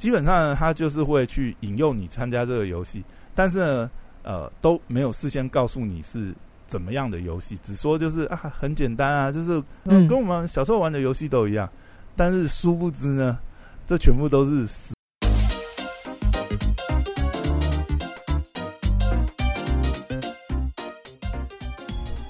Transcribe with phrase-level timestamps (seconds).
[0.00, 3.04] 基本上他就是会去引诱你参加这个游戏，
[3.34, 3.90] 但是呢，
[4.22, 6.34] 呃，都没有事先告诉你是
[6.66, 11.68] 怎么样的游戏，只说就是啊，很简单啊，就是嗯，跟我们小时候玩的游戏都一样。
[12.16, 13.38] 但是殊不知呢，
[13.86, 14.94] 这全部都是死。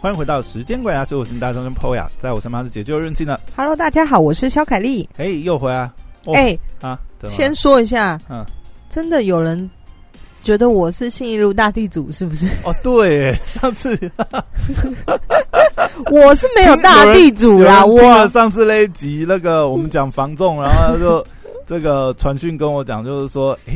[0.01, 3.39] 欢迎回到时间管家，我是大中跟 Poya，在我身旁是解救任性的。
[3.55, 5.09] Hello，大家好，我是肖凯丽。
[5.19, 5.89] 哎，又回来。
[6.35, 8.45] 哎啊，先说一下，嗯，
[8.89, 9.71] 真的有人
[10.43, 12.47] 觉得我是信义路大地主，是不是？
[12.65, 13.99] 哦，对，上次
[16.11, 17.85] 我是没有大地主啦。
[17.85, 21.27] 我上次那一集那个我们讲房仲，然后就
[21.67, 23.75] 这个传讯跟我讲，就是说，哎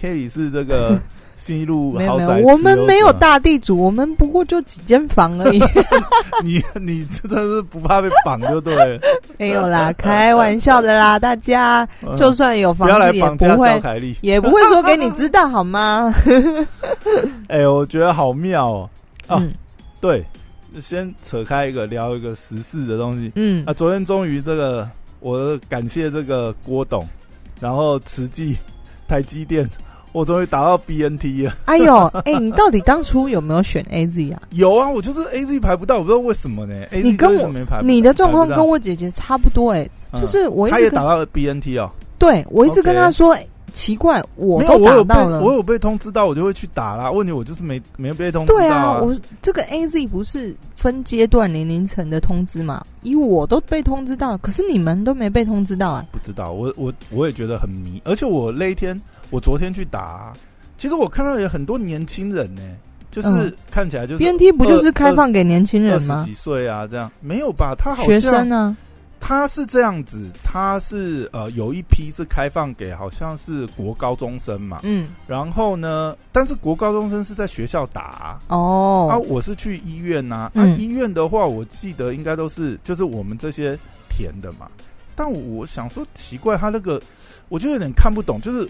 [0.00, 0.98] ，K 是这个。
[1.36, 5.58] 新一路豪宅，我们没有大地主，我们不过就几间房而已。
[6.42, 8.98] 你你真的是不怕被绑就对了。
[9.38, 11.86] 没有啦，开玩笑的啦，大家
[12.16, 13.82] 就算有房子也不会，
[14.22, 16.12] 也不会说给你知道好吗？
[17.48, 18.90] 哎，我觉得好妙哦。
[19.26, 19.42] 啊，
[20.00, 20.24] 对，
[20.80, 23.30] 先扯开一个聊一个时事的东西。
[23.34, 24.88] 嗯，啊，昨天终于这个，
[25.20, 27.06] 我感谢这个郭董，
[27.60, 28.56] 然后慈济、
[29.06, 29.68] 台积电。
[30.16, 31.54] 我终于打到 BNT 了！
[31.66, 34.40] 哎呦，哎，你到底当初有没有选 AZ 啊？
[34.52, 36.74] 有啊，我就是 AZ 排不到，我不知道为什么呢？
[36.90, 41.90] 你跟我你的状况跟我姐姐差不多，哎，就是我一直打到 BNT 哦。
[42.18, 43.36] 对，我一直跟他说。
[43.74, 47.10] 奇怪，我都打到了，我有被通知到，我就会去打啦。
[47.12, 48.58] 问题我就是没没被通知到。
[48.58, 52.82] 对啊，我这个 A Z 不是分阶段年龄层的通知嘛？
[53.02, 56.02] 以我都被通知到了，可是你们都没被通知到啊？
[56.10, 58.00] 不知道，我我我也觉得很迷。
[58.02, 58.98] 而且我那一天，
[59.30, 60.32] 我昨天去打，
[60.78, 62.62] 其实我看到有很多年轻人呢，
[63.10, 66.24] 就是看起来就是 N T 不就是开放给年轻人吗？
[66.24, 66.86] 几岁啊？
[66.86, 67.74] 这样没有吧？
[67.76, 68.76] 他好学生呢？
[69.18, 83.76] 他是这样子，他是呃有一批是开放给好像是国高中生嘛，嗯，然后呢，但是国高中生是在学校打哦，啊，我是去医院呐，啊，医院的话，我记得应该都是就是我们这些
[84.08, 84.68] 填的嘛，
[85.16, 87.02] 但我想说奇怪，他那个
[87.48, 88.68] 我就有点看不懂，就是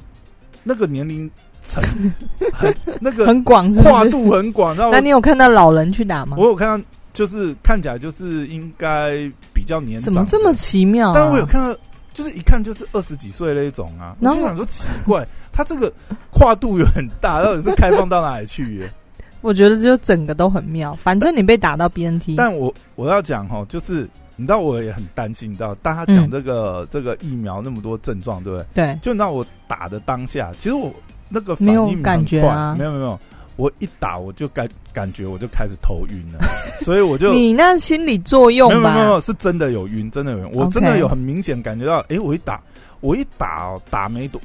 [0.67, 1.31] 那个年龄
[1.63, 1.83] 层
[2.53, 6.37] 很那个很广，跨度很广，那你有看到老人去打吗？
[6.39, 6.85] 我有看到。
[7.17, 11.15] 就是看起来就是应该比较年长，怎么这么奇妙？
[11.15, 11.75] 但我有看到，
[12.13, 14.15] 就是一看就是二十几岁那一种啊。
[14.21, 15.91] 我就想说奇怪，他这个
[16.31, 18.93] 跨度有很大，到底是开放到哪里去耶？
[19.41, 20.95] 我觉得就整个都很妙。
[21.03, 28.67] 反正你被打到 BNT，但我我要讲哦，就是你知道我也很担心，你知道大家讲这个这个疫苗那么多症状，对不对？
[28.75, 30.93] 对，就你知道我打的当下，其实我
[31.29, 33.19] 那个没有感觉啊，没有没有没有。
[33.57, 36.47] 我一打我就感感觉我就开始头晕了，
[36.85, 42.61] 所以我就你那心理作用吧，没有没有是真的有晕，真的有晕，我真的有很明显感觉到，哎，我一打
[43.01, 44.39] 我一打哦，打没多，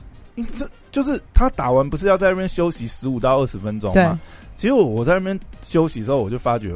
[0.58, 4.18] 这就是他打完不是要在那边休息十五到二十分钟吗？
[4.56, 6.74] 其实我我在那边休息的时候，我就发觉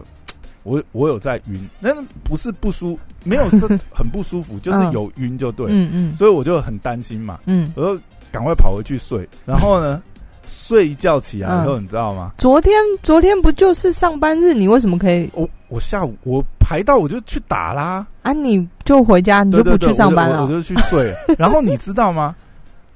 [0.65, 3.59] 我我有在晕，那不是不舒，没有是
[3.89, 10.03] 很不舒服， 就是有晕就对，嗯嗯，所以我就很担心嘛，嗯，我就赶快跑回去睡，然后呢？
[10.47, 12.31] 睡一觉起来以后，你知道吗？
[12.37, 12.71] 昨天
[13.01, 14.53] 昨天不就是上班日？
[14.53, 15.27] 你为什么可以？
[15.33, 18.05] 我我下午我排到我就去打啦。
[18.21, 21.11] 啊，你就回家，你就不去上班了，我就去睡。
[21.35, 22.35] 然后你知道吗？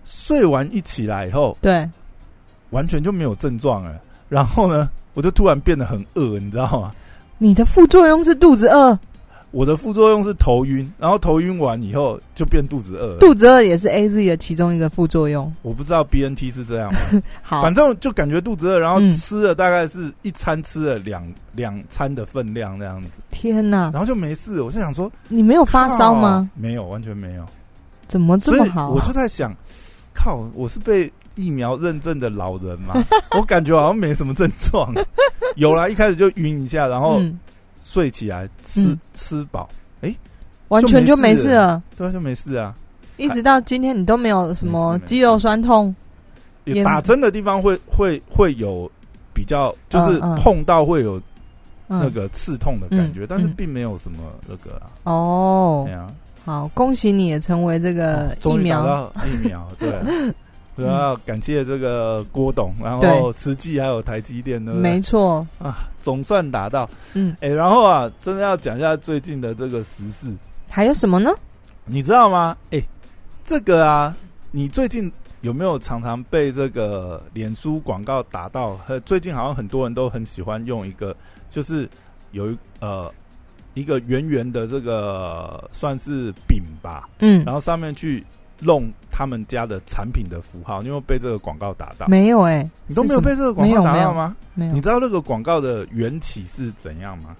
[0.05, 1.89] 睡完一起来以后，对，
[2.69, 3.99] 完全就没有症状了。
[4.27, 6.91] 然后呢，我就突然变得很饿，你知道吗？
[7.39, 8.97] 你的副作用是肚子饿。
[9.51, 13.17] 我的副作用是头晕，然后头晕完以后就变肚子饿。
[13.17, 15.51] 肚子饿也是 A Z 的其中一个副作用。
[15.63, 16.99] 我不知道 B N T 是这样吗？
[17.41, 23.09] 好，反正就感觉肚子饿，然后吃了大概是一餐吃了两两餐的分量那样子。
[23.31, 23.89] 天哪！
[23.91, 26.47] 然后就没事，我就想说，你没有发烧吗？
[26.53, 27.43] 没有，完全没有。
[28.07, 28.91] 怎么这么好？
[28.91, 29.51] 我就在想，
[30.13, 32.93] 靠，我是被疫苗认证的老人嘛？
[33.37, 34.93] 我感觉好像没什么症状。
[35.55, 37.21] 有啦，一开始就晕一下，然后。
[37.81, 39.67] 睡起来吃吃饱，
[40.01, 40.13] 哎，
[40.67, 42.73] 完全就没事了，对，就没事啊。
[43.15, 45.95] 一直到今天，你都没有什么肌肉酸痛。
[46.83, 48.91] 打针的地方会会会有
[49.33, 51.19] 比较，就是碰到会有
[51.87, 54.91] 那个刺痛的感觉，但是并没有什么那个啊。
[55.05, 56.07] 哦，对啊，
[56.43, 59.89] 好，恭喜你也成为这个疫苗疫苗，对。
[60.79, 66.89] 主要感谢这个郭董，然后慈济还有台积电呢，没错啊，总算达到。
[67.15, 70.33] 嗯，哎，然后啊，真的要讲一下最近的这个时事，
[70.69, 71.29] 还有什么呢？
[71.83, 72.55] 你知道吗？
[72.71, 72.81] 哎，
[73.43, 74.15] 这个啊，
[74.51, 75.11] 你最近
[75.41, 78.79] 有没有常常被这个脸书广告打到？
[79.05, 81.13] 最近好像很多人都很喜欢用一个，
[81.49, 81.89] 就是
[82.31, 83.13] 有一呃
[83.73, 88.23] 一个圆圆的这个算是饼吧，嗯，然后上面去。
[88.59, 92.07] 弄他们家的产品的符号，你有被这个广告打到？
[92.07, 94.35] 没有哎，你都没有被这个广告打到吗？
[94.53, 94.73] 没有。
[94.73, 97.35] 你知道那个广告的缘起是怎样吗？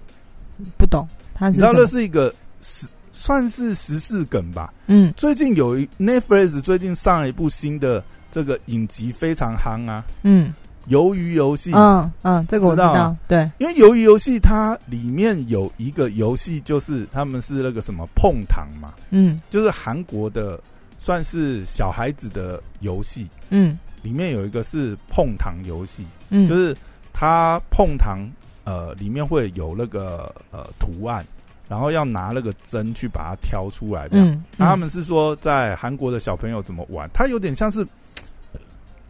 [0.76, 4.72] 不懂，他你知道那是一个时算是时事梗吧？
[4.86, 10.04] 嗯，最近有一 Netflix 最近上了一部新的这个影集，非常夯啊。
[10.22, 10.52] 嗯。
[10.88, 20.58] 鱿鱼游戏，嗯嗯，这个我知道，对，因为鱿鱼游戏它里面有一个游戏，就是他们是那个什么碰糖嘛，嗯，就是韩国的
[21.00, 26.76] 算是小孩子的游戏，嗯，里面有一个是碰糖游戏，嗯，就是
[27.10, 28.18] 他碰糖，
[28.64, 31.24] 呃，里面会有那个呃图案，
[31.68, 37.86] 然后要拿那个针去把它挑出来，嗯，那他们是说在韩国的小朋友怎么玩，它有点像是。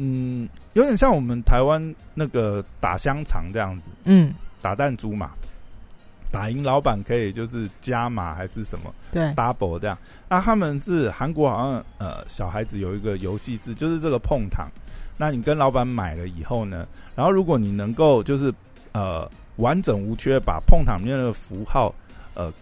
[0.02, 4.32] 嗯，有点像我们台湾那个打香肠这样子，嗯，
[4.62, 5.32] 打弹珠嘛，
[6.31, 9.97] 打赢老板可以就是加码还是什么，对，double 这样。
[10.29, 14.69] 那他们是韩国好像呃小孩子有一个游戏是就是这个碰糖，
[15.17, 18.53] 那你跟老板买了以后呢，然后如果你能够就是
[18.93, 21.94] 呃完整无缺把碰糖里面的符号
[22.35, 22.53] 呃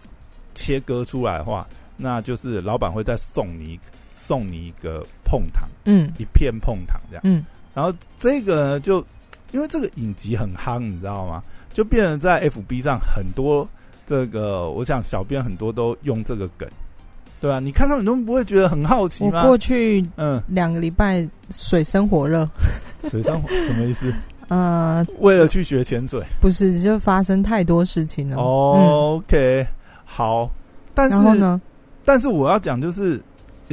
[0.55, 1.67] 切割出来的话，
[1.97, 3.79] 那就是老板会再送你。
[4.21, 7.43] 送你一个碰糖，嗯，一片碰糖这样，嗯，
[7.73, 9.03] 然后这个呢，就
[9.51, 11.41] 因为这个影集很夯，你知道吗？
[11.79, 13.65] 就变成在 FB 上很多
[14.05, 16.67] 这个，我想小编很多都用这个梗，
[17.39, 19.43] 对啊，你看他们都不会觉得很好奇吗？
[19.43, 22.45] 过去嗯两个礼拜水深火热，
[23.09, 24.13] 水深火什么意思？
[24.49, 28.35] 呃，为了去学潜水，不是就发生太多事情了。
[28.35, 29.65] OK，
[30.03, 30.51] 好，
[30.93, 31.61] 但是呢？
[32.03, 33.17] 但是我要讲就是。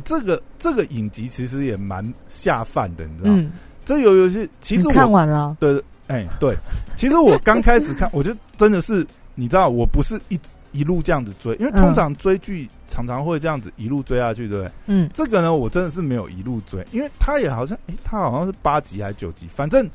[0.04, 3.50] 这个这个影集其实也蛮下饭的，你知道吗？
[3.86, 6.54] 这有游戏其实我看完了，对，哎，对，
[6.96, 10.38] 其实我刚开始看，我就真的是，你知道，我不是一
[10.72, 14.72] 一路这样子追，因为通常追剧常常会这样子一路追下去，对不对？
[14.86, 19.88] 嗯，这个呢，我真的是没有一路追，因为他也好像，哎，他好像是八集还是九集，反正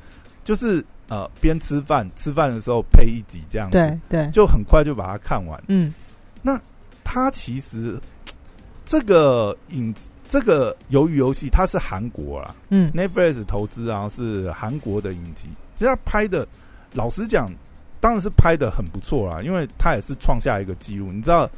[0.44, 5.62] 就是呃，边吃饭吃饭的时候配一集这样子，对对，就很快就把它看完。
[5.68, 5.94] 嗯，
[6.42, 6.60] 那
[7.04, 8.00] 他其实。
[8.84, 9.94] 这个影
[10.28, 15.48] 这个鱿鱼游戏它是韩国啦，嗯，Netflix 投资然后是韩国的影集，
[15.82, 16.48] 其实他拍的，
[16.94, 17.52] 老实讲，
[18.00, 21.12] 当然是拍的很不错啦，因为他也是创下一个记录。
[21.12, 21.50] 你知道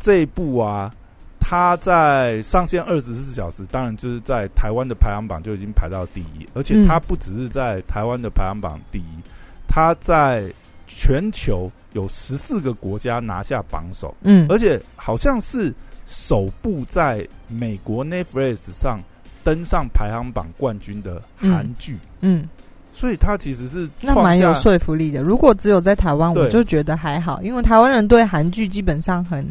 [0.00, 0.92] 这一部啊，
[1.38, 9.22] 他在上线二十四小时，当然就是在台湾的排行榜就已经排到第一，而且他不只是在台湾的排行榜第一，
[9.68, 10.52] 他在
[10.88, 15.72] 全球有十四个国家拿下榜首，嗯，而且好像是。
[16.12, 18.98] 首部在美国 Netflix 上
[19.44, 22.48] 登上排行榜冠军的韩剧，嗯，
[22.92, 25.22] 所以他其实是那蛮有说服力的。
[25.22, 29.46] 如果只有在台湾，我就觉得还好，因为台湾人对韩剧基本上很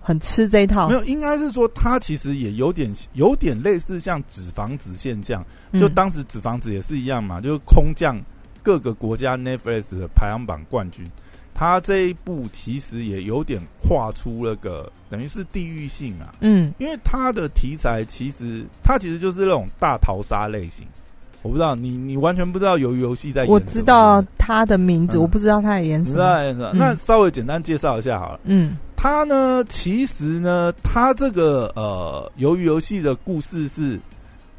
[0.00, 0.88] 很吃这一套。
[0.88, 5.44] 没有，应该是说他其实也有点有点类似像纸房子现象，
[5.74, 8.20] 就当时纸房子也是一样嘛，就是空降
[8.62, 11.04] 各个国家 Netflix 的排行榜冠军。
[11.58, 20.86] 他这一部其实也有点跨出了个等于是地域性啊，嗯，因为他的题材其实他其实就是那种大逃杀类型，
[21.46, 33.98] 我不知道你你完全不知道鱿鱼游戏在，我知道他的名字，我不知道他的演什么，那稍微简单介绍一下好了，嗯，他呢其实呢他这个呃鱿鱼游戏的故事是。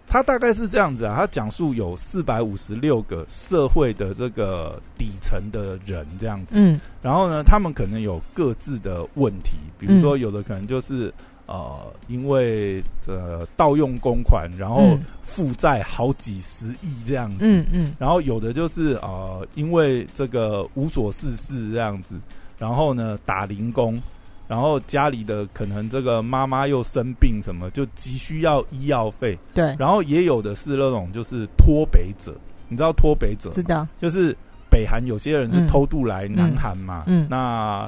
[0.10, 11.14] 他大概是这样子啊，他讲述有四百五十六个社会的这个底层的人这样子，嗯，然后呢，他们可能有各自的问题，比如说有的可能就是
[11.48, 11.78] 呃，
[12.08, 22.16] 因为呃盗用公款，然后负债好几十亿这样子，嗯嗯，然后有的就是呃，因为这个无所事事这样子，
[22.58, 24.00] 然后呢打零工。
[24.50, 29.38] 然后家里的可能这个妈妈又生病什么，就急需要医药费。
[29.54, 29.76] 对。
[29.78, 32.34] 然后也有的是那种就是脱北者，
[32.70, 33.50] 你知道脱北者？
[33.50, 33.86] 知道。
[34.00, 34.34] 就是
[34.70, 37.04] 北韩有些人是偷渡来南韩嘛。
[37.08, 37.28] 嗯。
[37.30, 37.86] 那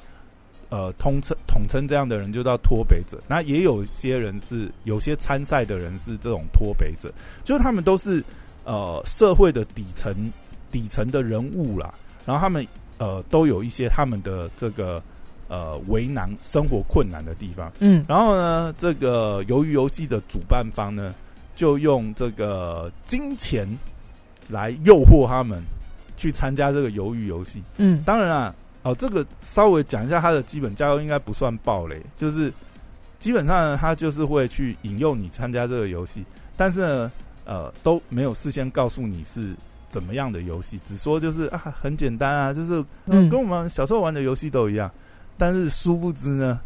[0.69, 3.21] 呃，通称统称这样的人就叫脱北者。
[3.27, 7.11] 那也有些人是有些参赛的人是这种脱北者，
[7.43, 8.23] 就是他们都是
[8.63, 10.31] 呃社会的底层
[10.71, 11.93] 底层的人物啦。
[12.25, 12.65] 然后他们
[12.97, 15.01] 呃都有一些他们的这个。
[15.51, 21.11] 呃，为难生活困难的地方，嗯，然后呢，这个鱿鱼游戏的主办方呢，
[21.55, 23.67] 就用这个金钱
[24.47, 25.59] 来诱惑他们
[26.15, 32.51] 去参加这个鱿鱼游戏，嗯，当然啊，哦，这个稍微讲一下它的基本架构，应该不算暴雷，就是
[33.19, 37.11] 基本上他就是会去引诱你参加这个游戏，但是呢，
[37.45, 39.53] 呃，都没有事先告诉你是
[39.89, 44.89] 怎么样的游戏，只说就是啊，很简单啊，就是嗯，跟我们小时候玩的游戏都一样。
[45.37, 46.59] 但是殊不知呢，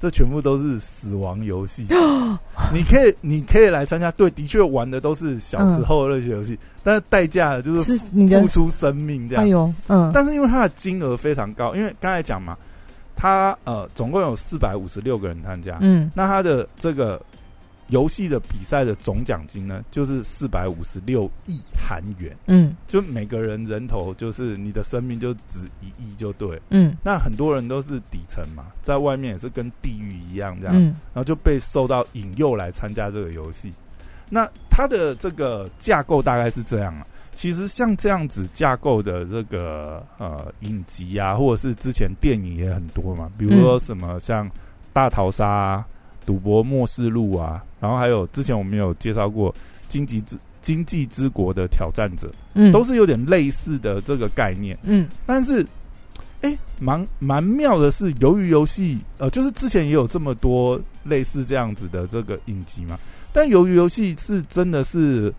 [0.00, 1.86] 这全部都是死亡游戏。
[2.74, 4.10] 你可以，你可以来参加。
[4.12, 9.44] 对，的确玩的都是小时候那些游戏，但是代价就是付出生命这样。
[9.44, 10.10] 哎呦，嗯。
[10.12, 12.56] 但是因为它的金额非常高，因为刚才讲嘛，
[13.14, 17.20] 它呃总共有四百五十六个人参加，嗯，那它的这个。
[17.90, 22.36] 游戏的比赛的总奖金呢，就是四百五十六亿韩元。
[22.46, 26.60] 嗯，就每个人人头就是你的生命就值一亿就对。
[26.70, 33.72] 嗯，那很多人都是底层嘛，在外面也是跟地狱一样这样，然后就被受到引诱来参加这个游戏。
[34.28, 37.06] 那它的这个架构大概是这样啊。
[37.34, 44.48] 其实像这样子架构的这个呃影集啊，或者是之前电影也很多嘛，比如说什么像
[44.92, 45.84] 大逃杀。
[46.30, 49.52] 赌博末世录啊，然后还有之前我们有介绍过
[49.88, 55.66] 经济之经济之国的挑战者，嗯，都是有点类似的这个概念，嗯，但是，
[56.42, 62.96] 哎，蛮蛮妙的是，由于游戏，呃，就是之前也有这么多类似这样子的这个影集嘛，
[63.32, 65.34] 但由于游戏是真的是，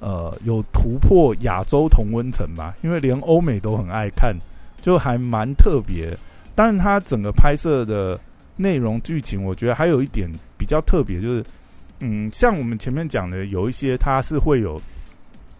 [0.00, 4.36] 呃，有突破亚洲同温层嘛，因为连欧美都很爱看，
[4.80, 6.18] 就还蛮特别，
[6.56, 8.18] 但是它整个拍摄的。
[8.56, 11.44] 内容剧情，我觉得还有一点比较特别，就是，
[12.00, 14.80] 嗯，像我们前面讲的，有一些它是会有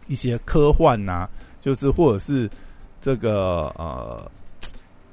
[0.07, 1.27] 一些科幻呐，
[1.61, 2.49] 就是或者是
[3.01, 4.31] 这个呃，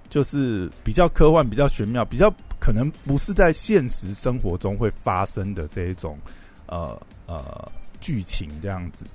[0.10, 6.18] 就是比较科幻、比较玄妙、比较可能不是在现实生活中会发生的这一种
[6.66, 7.72] 呃呃
[8.02, 9.06] 剧情这样子。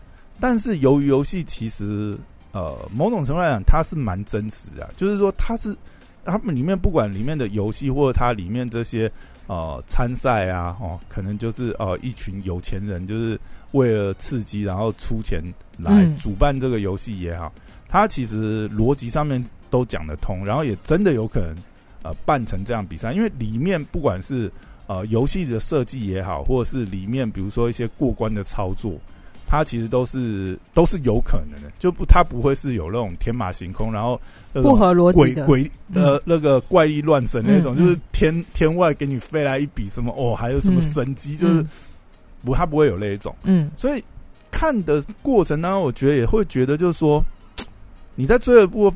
[0.40, 2.18] 但是由于游戏其实
[2.52, 5.76] 呃某种程度来讲，它是蛮真实的，就是说它是。
[6.24, 9.10] 他们里面不管里面的游戏，或者它里面这些
[9.46, 13.38] 呃参赛啊，哦，可能就是呃一群有钱人，就是
[13.72, 15.42] 为了刺激，然后出钱
[15.78, 17.52] 来主办这个游戏也好，
[17.88, 21.54] 它其实逻辑上面都讲得通，然后也真的有可能
[22.02, 24.50] 呃办成这样比赛，因为里面不管是
[24.86, 28.92] 呃游戏的设计也好，或者是里面比如说一些过关的操作。
[29.54, 34.20] 它其实都是都是有可能的，就不它不会是有那种天马行空，然后
[34.52, 41.64] 不合逻辑的鬼呃那个怪力乱神那种，就是天天外给你飞来一笔什么哦，还有什么神机，就是
[42.44, 43.32] 不它不会有那一种。
[43.44, 44.02] 嗯，所以
[44.50, 47.24] 看的过程当中，我觉得也会觉得就是说
[48.16, 48.92] 你在追的部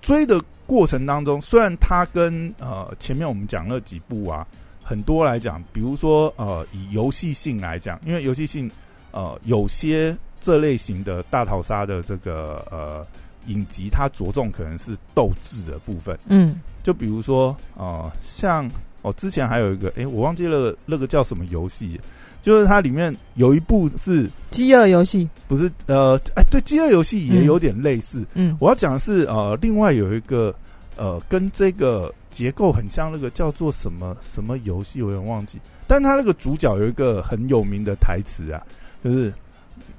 [0.00, 4.46] 追的过程当中，虽然它跟呃前面我们讲那几部啊
[4.82, 8.70] 很多来讲，比如说呃以游戏性来讲，因为游戏性。
[9.12, 13.06] 呃，有些这类型的大逃杀的这个呃
[13.46, 16.18] 影集，它着重可能是斗志的部分。
[16.26, 18.70] 嗯，就比如说呃，像
[19.02, 22.00] 哦，之前还有一个，哎，我忘记了那个叫什么游戏，
[22.42, 28.24] 就是它里面有一部是饥饿游戏，不是呃，哎，对，饥饿游戏也有点类似。
[28.34, 30.54] 嗯，我要讲的是呃，另外有一个
[30.96, 35.58] 呃，跟这个结构很像，那个叫做什么什么游戏，我有点忘记。
[35.86, 38.62] 但他那个主角有一个很有名的台词啊。
[39.02, 39.32] 就是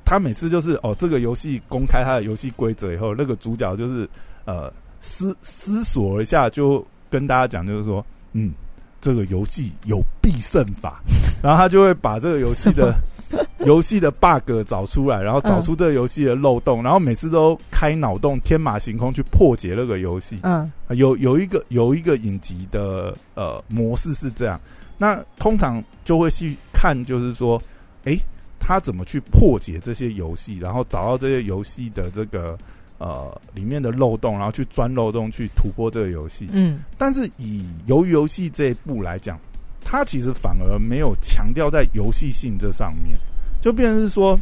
[0.06, 4.08] 他每次就是哦，这个游戏公开他的游戏规则以后，那个主角就是
[4.46, 8.52] 呃思思索一下，就跟大家讲，就是说，嗯，
[9.00, 11.02] 这个游戏有必胜法，
[11.42, 12.94] 然后他就会把这个游戏的
[13.66, 20.40] 游戏的 bug 找出来，然后找出这个游戏的漏洞，然后每次都开脑洞，天马行空去破解那个游戏。
[20.44, 24.60] 嗯，有有一个有一个影集的呃模式是这样，
[24.98, 27.62] 那通常就会去看，就是说，
[28.04, 28.18] 哎。
[28.64, 32.56] 他怎么去破解这些游戏，然后找到这些游戏的这个
[33.00, 36.48] 呃里面的漏洞，然后去钻漏洞去突破这个游戏。
[36.52, 39.40] 嗯，但是以鱿鱼游戏这一步来讲，
[39.84, 43.18] 它其实反而没有强调在游戏性这上面，
[43.60, 44.40] 就变成是说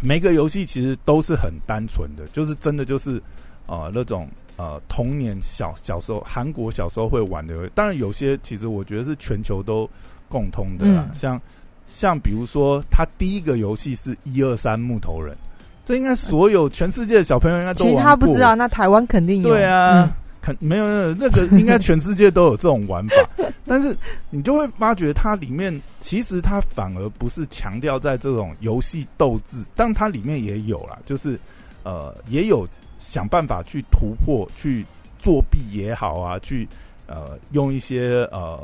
[0.00, 3.22] 每个游戏其实都是很单纯的，就是真的就是
[3.66, 7.68] 呃那种呃童年小小时候韩国小时候会玩的。
[7.74, 9.88] 当然有些其实我觉得是全球都
[10.30, 11.38] 共通的啦，像。
[11.90, 15.34] 像比如说，他第一个游戏是一二三木头人，
[15.86, 19.48] 这应该所有全世界的小朋友应该都其他不知道，那台湾肯定有。
[19.48, 23.16] 对啊，肯没有那个应该全世界都有这种玩法，
[23.64, 23.96] 但是
[24.28, 31.40] 你就会发觉它里面其实它反而不是强调在这种游戏斗志，但它里面也有啦，就是
[31.84, 32.68] 呃也有
[32.98, 34.84] 想办法去突破、去
[35.18, 36.68] 作弊也好啊，去
[37.06, 38.60] 呃用一些呃。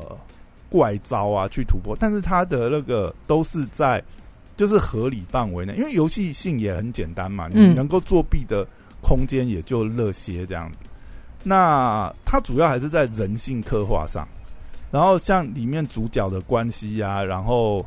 [0.75, 4.03] 怪招啊，去突破，但是它的那个都是在
[4.57, 8.67] 就是合理范围内，因为游戏性也很简单嘛，你能够作弊的
[9.01, 10.79] 空间也就那些这样子。
[11.45, 14.27] 那它主要还是在人性刻画上，
[14.91, 17.87] 然后像里面主角的关系呀，然后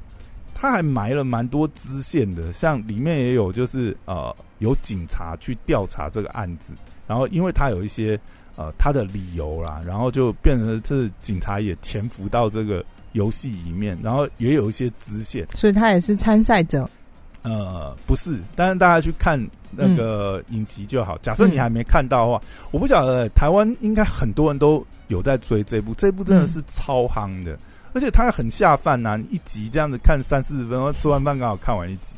[0.55, 6.71] 他还埋了蛮多支线的，像里面也有就是呃有警察去调查这个案子，
[7.05, 8.19] 然后因为他有一些
[8.57, 12.83] 呃他的理由啦，然后就变成这警察也潜伏到这个
[13.13, 16.89] 游戏里面，然后也有一些支线，所以他也是参赛者。
[17.43, 19.39] 呃，不是，但是大家去看
[19.71, 21.17] 那个影集就好。
[21.19, 27.57] 假设你还没看到的话，我不晓得台湾应该很多人都有在追这部，这部真的是超夯的，
[27.93, 32.15] 而且它很下饭呐，一集这样子看三四十分钟，吃完饭刚好看完一集。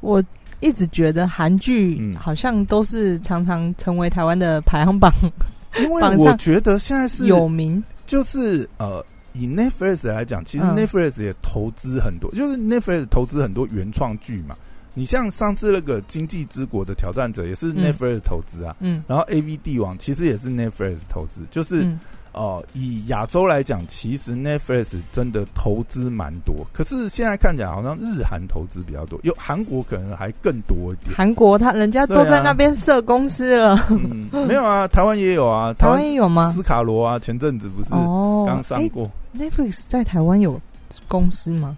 [0.00, 0.24] 我
[0.60, 5.12] 一直觉得韩剧好像都是常常成为台湾的排行榜，
[5.78, 9.04] 因为我觉得现在是有名，就是呃。
[9.32, 14.56] 以 Netflix 来讲，其实 Netflix 也投资很多，就是 Netflix 投资很多原创剧嘛。
[14.92, 21.88] 你像上次那个《经济之国的挑战者》也是 Netflix 投资啊，嗯，然后 AV 帝王其实也是 Netflix 投资，就是。
[22.32, 31.12] 哦，以亚洲来讲，其实 Netflix 真的投资蛮多，可是现在看起来好像日韩投资比较多，有韩国可能还更多一点。
[31.16, 33.76] 韩国他人家都在那边设公司了，
[34.46, 34.86] 没有啊？
[34.88, 36.52] 台湾也有啊，台湾也有吗？
[36.54, 37.90] 斯卡罗啊，前阵子不是
[38.46, 40.60] 刚上过？Netflix 在台湾有
[41.08, 41.76] 公司吗？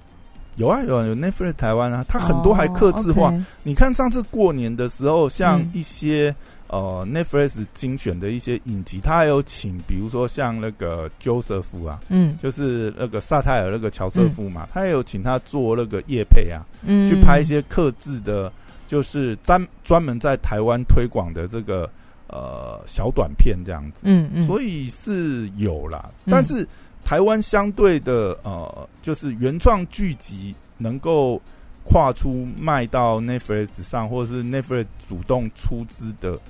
[0.56, 3.32] 有啊，有啊，有 Netflix 台湾啊，它很多还刻字化。
[3.62, 6.35] 你看上次过年的时候，像一些。
[6.72, 18.50] 呃，Netflix 精选的一些影集，他还有请，比如说像那个 Joseph 啊，嗯，就是那个萨泰尔那个乔瑟夫嘛，他也有请他做那个叶配啊，嗯，去拍一些克制的，
[18.86, 21.86] 就是专专门在台湾推广的这个
[22.28, 26.66] 呃小短片这样子，嗯嗯，所以是有啦，但是
[27.04, 31.38] 台湾相对的呃，就是原创剧集能够
[31.84, 36.40] 跨出卖到 Netflix 上，或者是 Netflix 主动出资的。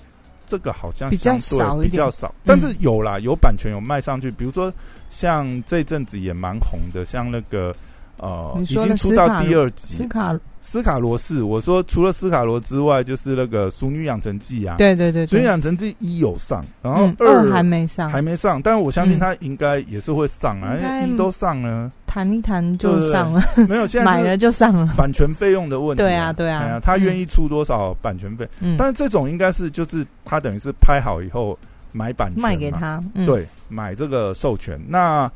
[0.52, 4.30] 这个好像比较少比较少，但是有啦，有版权有卖上去。
[4.30, 4.70] 比如说，
[5.08, 7.74] 像这阵子也蛮红的，像那个
[8.18, 9.94] 呃，已经出到第二集。
[9.94, 21.90] 斯卡斯卡罗是我说，除了斯卡罗之外，就是那个《熟女养成记》啊，对对对，《熟女养成记》一有上，然后二还没上，还没上，但是我相信他应该也是会上啊，一都上了。
[22.06, 24.94] 谈一谈就上了，没有现在买了就上了。
[24.96, 28.48] 版权费用的问题，对啊对啊，他愿意出多少版权费？
[28.60, 31.58] 嗯，但是这种应该是就是他等于是拍好以后
[31.90, 34.78] 买版权卖给他，对，买这个授权。
[34.86, 35.30] 那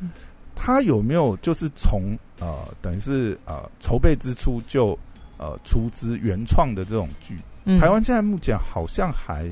[0.54, 4.98] 他有没有就是从呃等于是呃筹备之初就
[5.38, 7.36] 呃出资原创的这种剧？
[7.80, 9.50] 台湾现在目前好像还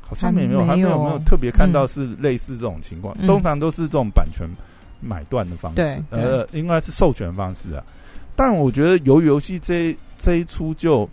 [0.00, 4.48] 好像也没有，还没有没有特别看到是类似这种情况，通常都是这种版权。
[5.04, 7.82] 买断的方式，呃，应该是授权方式啊。
[8.36, 11.10] 但我觉得游游戏这这一出就，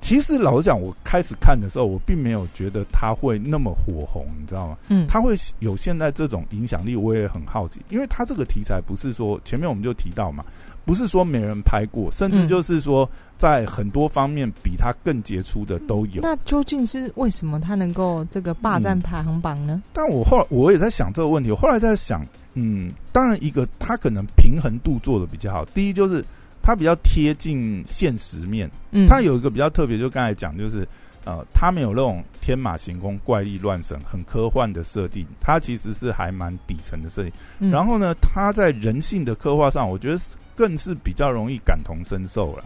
[0.00, 4.76] 其实老实讲，我开始看的时候，我并没有觉得他会那么火红，你知道吗？
[4.88, 10.44] 嗯，他会有现在这种影响力，我也很好奇，因为他这个题材不是说前面我们就提到嘛，
[10.84, 16.22] 不是说没人拍过，甚至就是说在很多方面比他更杰出的都有。
[16.22, 19.82] 那究竟是为什么他能够这个霸占排行榜呢？
[19.92, 22.26] 但我后来我也在想这个问题，我后来在想。
[22.54, 25.64] 嗯，当然，一个他可能平衡度做的比较好。
[25.66, 26.22] 第一就是
[26.62, 30.86] 它比较贴近现实面，嗯，它有一个比较特别，就刚才讲，就是
[31.24, 37.70] 呃，它没有那种天马行空、怪力乱神、很科幻的设定，它其实是还蛮底层的设定。
[37.70, 40.20] 然后呢，它在人性的刻画上，我觉得
[40.54, 42.64] 更是比较容易感同身受了。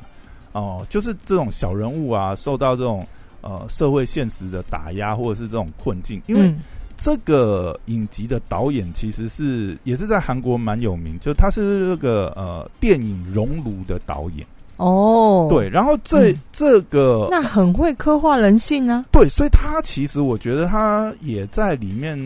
[0.52, 3.06] 哦，就是这种小人物啊，受到这种
[3.40, 6.54] 呃社会现实的打压，或者是这种困境，因为。
[6.96, 14.46] 这个影集的导演其实是也是在韩国蛮有名，就他是那个呃电影《熔炉》的导演。
[14.76, 22.18] 哦，对，然后这这个那很会刻画人性啊，对，所以他其实我觉得他也在里面，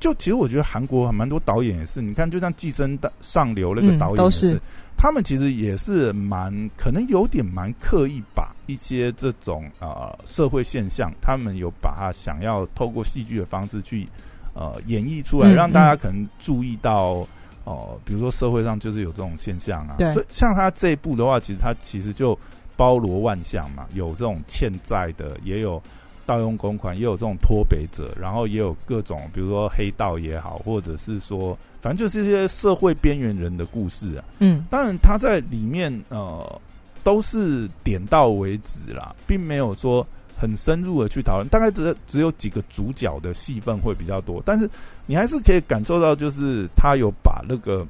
[0.00, 4.60] 就其实我觉得韩国蛮多导演也是，你看就像《寄生上流》那个导演也是。
[4.94, 14.08] 他们其实也是蛮可能有点蛮刻意把一些这种呃社会现象，他们有把它想要透过戏剧的方式去
[14.54, 17.26] 呃演绎出来，让大家可能注意到
[17.64, 19.96] 哦，比如说社会上就是有这种现象啊。
[20.12, 22.38] 所以像他这一部的话，其实他其实就
[22.76, 25.82] 包罗万象嘛，有这种欠债的，也有。
[26.24, 34.24] 盗用公款也有这种脱北者，然后也有各种，比如说黑道也好，或者是说，反正就是一些社会边缘人的故事啊。
[34.38, 36.60] 嗯，当然他在里面呃
[37.02, 41.48] 都是点到为止啦，并没有说很深入的去讨论。
[41.48, 44.68] 大概只只有几个主角的戏份会比较多，但是
[45.06, 47.86] 你还是可以感受到，就是他有把那个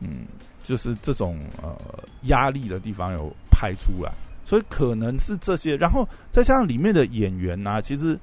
[0.00, 0.26] 嗯，
[0.62, 1.76] 就是这种呃
[2.22, 4.12] 压力的地方有拍出来。
[4.46, 8.18] 所以可能是这些，然后再加上里面的演员呐，其实，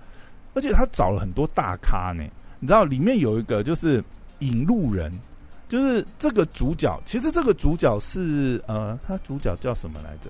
[0.53, 2.23] 而且他找了很多大咖呢。
[2.59, 4.03] 你知道里面有一个就是
[4.37, 5.11] 引路人，
[5.71, 7.01] 就是这个主角。
[7.05, 10.29] 其实这个主角是呃，他主角叫什么来着？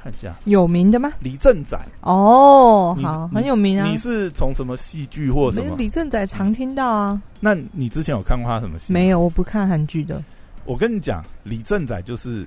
[0.00, 1.12] 看看一下，有名的吗？
[1.18, 3.88] 李正宰哦，好，很有名啊。
[3.90, 5.74] 你是从什么戏剧或什么？
[5.76, 7.20] 李正宰常听到啊。
[7.40, 8.92] 那你之前有看过他什么戏？
[8.92, 10.22] 没有，我不看韩剧的。
[10.64, 12.46] 我跟你讲，李正宰就是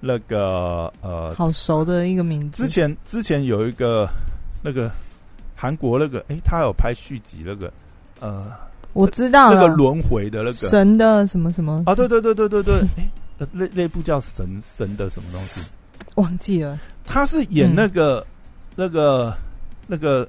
[0.00, 2.64] 那个呃，好熟的一个名字。
[2.64, 4.08] 之前之前有一个
[4.60, 4.90] 那个
[5.54, 7.72] 韩国那个，哎，他有拍续集那个
[8.18, 8.50] 呃，
[8.92, 11.94] 我知道那个轮回的那个神的什么什么啊？
[11.94, 13.10] 对对对对对对，哎。
[13.52, 15.62] 那那部叫神神的什么东西？
[16.16, 16.78] 忘记了。
[17.06, 18.22] 他是演那个
[18.76, 19.34] 那个
[19.86, 20.28] 那个，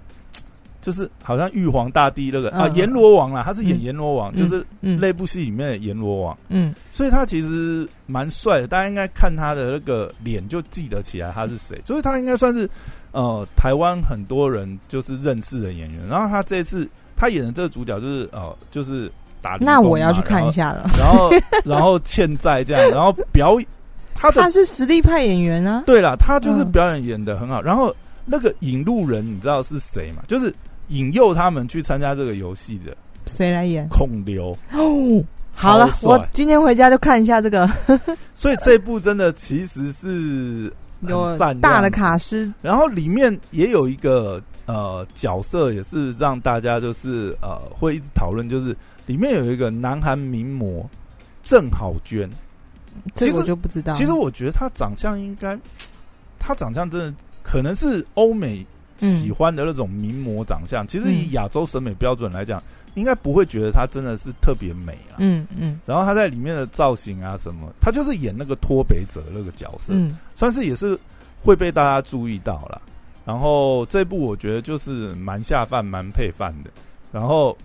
[0.81, 6.37] 就是好像玉皇大帝那个啊阎罗王啦，他是演阎罗王，就是那部戏里面的阎罗王。
[6.47, 11.77] 嗯，所以他其实蛮帅的，大家应该看他的那个脸就记得起来他是谁。
[11.85, 12.69] 所以他应该算是
[13.11, 16.07] 呃台湾很多人就是认识的演员。
[16.07, 16.87] 然后他这次
[17.21, 19.11] 他演的这个主角就是呃就是
[19.43, 19.57] 打。
[19.61, 20.89] 那我要去看一下了。
[20.97, 21.29] 然后，
[21.63, 23.55] 然后 欠债这样，然后表
[24.15, 25.83] 他他是实力派演员啊。
[25.85, 27.61] 对了，他就是表演演的很好。
[27.61, 30.23] 然后那个引路人，你知道是谁吗？
[30.27, 30.51] 就是
[30.87, 32.97] 引诱他们去参加这个游戏的。
[33.27, 33.87] 谁来演？
[33.87, 35.23] 孔刘哦。
[35.53, 37.69] 好了，我今天回家就看一下这个。
[38.35, 48.75] 所以这部真的其实是有大的卡司，然后里面也有一个呃角色，也是让大家就是呃会一直讨论，就是。
[49.07, 50.87] 里面有一个南韩名模
[51.43, 52.29] 郑好娟，
[53.13, 53.93] 这我就不知道。
[53.93, 55.59] 其实我觉得她长相应该，
[56.39, 58.65] 她长相真的可能是欧美
[58.99, 60.87] 喜欢的那种名模长相。
[60.87, 62.61] 其实以亚洲审美标准来讲，
[62.93, 65.17] 应该不会觉得她真的是特别美啊。
[65.17, 65.77] 嗯嗯。
[65.85, 69.93] 然后她在里面的造型啊什么，她就是演那个脱北者那个角色，
[70.35, 70.97] 算是也是
[71.41, 72.81] 会被大家注意到了。
[73.25, 76.69] 然后这部我觉得就是蛮下饭、蛮配饭的。
[77.11, 77.57] 然后。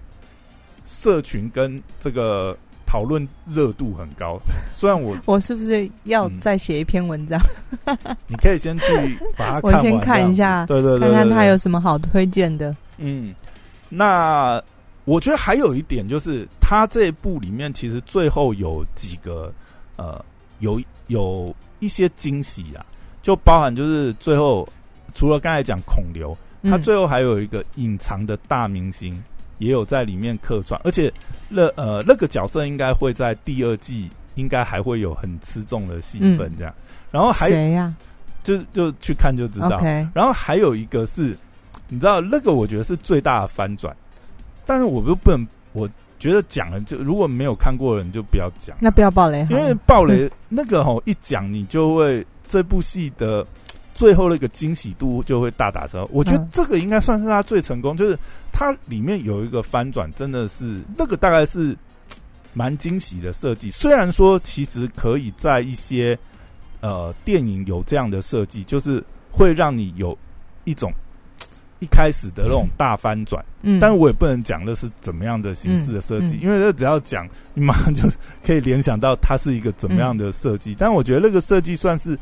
[0.88, 4.38] 社群跟这个讨论热度很高，
[4.72, 7.40] 虽然我 我是不是要再写一篇文章？
[8.28, 12.72] 你可以先去把它我先看一下，对对对，看看他有什么好推荐的。
[12.98, 13.34] 嗯，
[13.88, 14.62] 那
[15.06, 19.52] 我觉得还有一点就是，他这一部里面其实最后有几个
[19.96, 20.24] 呃，
[20.60, 22.86] 有有一些惊喜啊，
[23.22, 24.68] 就包含就是最后
[25.16, 29.20] 除了刚才讲孔刘，他最后还有一个隐藏的大明星。
[29.59, 31.11] 也有在里面客串，而且
[31.48, 36.70] 那呃那个角色应该会在第二季，应该还会有很吃重的戏份这样。
[37.11, 37.94] 然后还谁呀？
[38.42, 39.81] 就就去看就知道。
[40.12, 41.35] 然后还有一个是，
[41.88, 43.96] 你知道那个我觉得是最大的翻转，
[44.66, 48.76] 但是我又不能，我觉得讲了就如果没有看过的人就不要讲。
[48.79, 53.42] 那不要爆雷，因为爆雷那个吼一讲你就会这部戏的。
[53.96, 56.06] 最后那个惊喜度就会大打折。
[56.12, 58.16] 我觉得这个应该算是他最成功，就是
[58.52, 61.74] 它里面有一个翻转，真的是那个大概是
[62.52, 63.70] 蛮惊喜的设计。
[63.70, 66.16] 虽然说其实可以在一些
[66.82, 70.16] 呃电影有这样的设计，就是会让你有
[70.64, 70.92] 一种
[71.80, 73.42] 一开始的那种大翻转。
[73.62, 78.02] 嗯，但是我也不能讲的是怎么样的形式的设计，因为这只要讲，你马上就
[78.44, 80.76] 可以联想到它是一个怎么样的设计。
[80.78, 82.18] 但我觉得那个设计算是。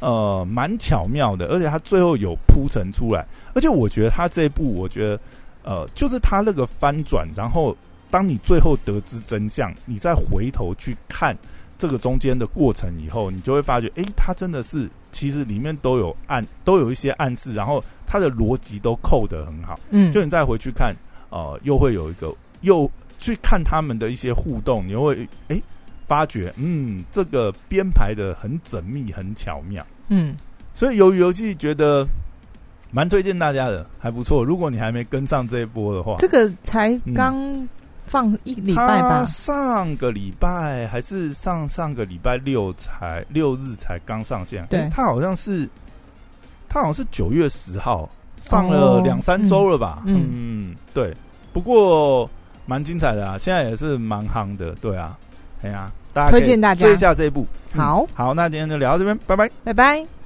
[0.00, 5.20] 呃，蛮巧妙的，而且他最后有铺陈出来，而且我觉得他这一部，我觉得
[5.64, 7.76] 呃，就是他那个翻转，然后
[8.08, 11.36] 当你最后得知真相，你再回头去看
[11.76, 19.78] 这个中间的过程以后，你就会发觉，哎，他真的是其实里面都有暗，都有一些暗示，然后他的逻辑都扣得很好。
[19.90, 20.94] 嗯，就你再回去看，
[21.30, 25.60] 呃，又会有一个又去看他们的一些互动，你会哎。
[26.08, 30.34] 发觉，嗯，这个编排的很缜密，很巧妙，嗯，
[30.74, 32.04] 所以鱿鱼游戏觉得
[32.90, 34.42] 蛮推荐大家的，还不错。
[34.42, 37.68] 如果你还没跟上这一波的话，这个才刚
[38.06, 39.22] 放一礼拜吧？
[39.26, 44.66] 上个礼拜还是上上个礼拜六才六日才刚上线？
[44.70, 45.68] 对，它好像是，
[46.70, 50.02] 它好像是九月十号上了两三周了吧？
[50.06, 51.14] 嗯，对。
[51.52, 52.28] 不过
[52.64, 55.18] 蛮精彩的啊，现在也是蛮夯的，对啊。
[55.62, 57.46] 哎呀，大家推荐大家追一下这一部。
[57.74, 60.17] 好，好，那今天就聊到这边，拜拜，拜拜。